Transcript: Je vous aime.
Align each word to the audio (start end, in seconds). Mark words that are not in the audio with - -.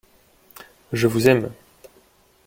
Je 0.93 1.05
vous 1.05 1.29
aime. 1.29 1.51